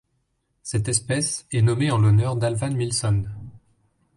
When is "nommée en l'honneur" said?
1.61-2.35